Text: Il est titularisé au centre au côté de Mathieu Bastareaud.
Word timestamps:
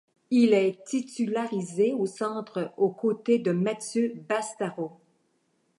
Il 0.31 0.53
est 0.53 0.83
titularisé 0.85 1.93
au 1.93 2.07
centre 2.07 2.73
au 2.75 2.89
côté 2.89 3.37
de 3.37 3.51
Mathieu 3.51 4.15
Bastareaud. 4.27 4.93